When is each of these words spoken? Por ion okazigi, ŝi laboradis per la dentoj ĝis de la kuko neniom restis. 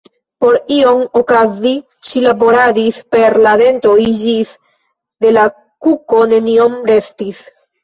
Por 0.43 0.55
ion 0.77 1.01
okazigi, 1.19 1.73
ŝi 2.11 2.23
laboradis 2.23 2.97
per 3.17 3.37
la 3.45 3.53
dentoj 3.63 3.95
ĝis 4.23 4.55
de 5.27 5.37
la 5.37 5.47
kuko 5.89 6.25
neniom 6.35 6.83
restis. 6.93 7.47